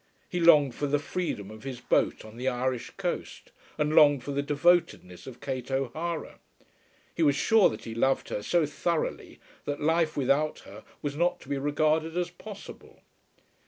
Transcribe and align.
He 0.27 0.39
longed 0.39 0.73
for 0.73 0.87
the 0.87 0.97
freedom 0.97 1.51
of 1.51 1.61
his 1.63 1.79
boat 1.79 2.25
on 2.25 2.35
the 2.35 2.47
Irish 2.47 2.89
coast, 2.97 3.51
and 3.77 3.93
longed 3.93 4.23
for 4.23 4.31
the 4.31 4.41
devotedness 4.41 5.27
of 5.27 5.39
Kate 5.41 5.69
O'Hara. 5.69 6.39
He 7.13 7.21
was 7.21 7.35
sure 7.35 7.69
that 7.69 7.83
he 7.83 7.93
loved 7.93 8.29
her 8.29 8.41
so 8.41 8.65
thoroughly 8.65 9.39
that 9.65 9.79
life 9.79 10.17
without 10.17 10.61
her 10.61 10.83
was 11.03 11.15
not 11.15 11.39
to 11.41 11.49
be 11.49 11.59
regarded 11.59 12.17
as 12.17 12.31
possible. 12.31 13.01